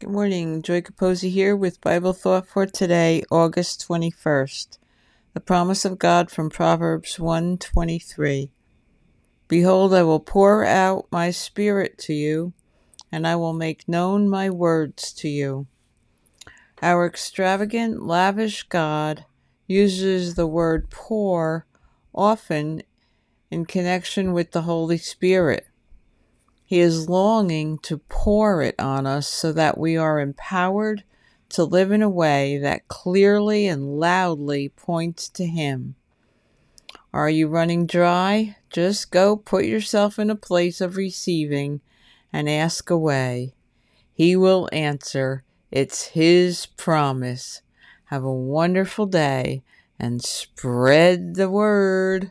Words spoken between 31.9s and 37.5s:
in a way that clearly and loudly points to Him. Are you